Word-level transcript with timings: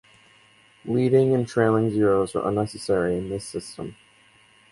Leading 0.83 1.35
and 1.35 1.47
trailing 1.47 1.91
zeros 1.91 2.33
are 2.35 2.47
unnecessary 2.47 3.19
in 3.19 3.29
this 3.29 3.45
system. 3.45 3.95